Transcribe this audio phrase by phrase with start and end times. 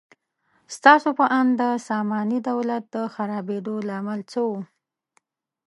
[0.75, 4.51] ستاسو په اند د ساماني دولت د خرابېدو لامل څه و؟